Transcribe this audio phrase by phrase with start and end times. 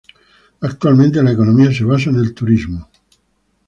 [0.61, 2.89] Actualmente la economía se basa en el turismo.